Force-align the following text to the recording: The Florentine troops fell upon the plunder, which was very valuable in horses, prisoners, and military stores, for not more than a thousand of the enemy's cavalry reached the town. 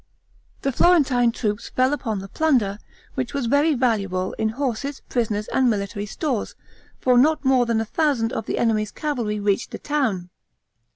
The 0.63 0.71
Florentine 0.71 1.31
troops 1.31 1.69
fell 1.69 1.93
upon 1.93 2.17
the 2.17 2.27
plunder, 2.27 2.79
which 3.13 3.35
was 3.35 3.45
very 3.45 3.75
valuable 3.75 4.33
in 4.39 4.49
horses, 4.49 5.03
prisoners, 5.09 5.47
and 5.49 5.69
military 5.69 6.07
stores, 6.07 6.55
for 6.97 7.19
not 7.19 7.45
more 7.45 7.67
than 7.67 7.79
a 7.79 7.85
thousand 7.85 8.33
of 8.33 8.47
the 8.47 8.57
enemy's 8.57 8.89
cavalry 8.89 9.39
reached 9.39 9.69
the 9.69 9.77
town. 9.77 10.31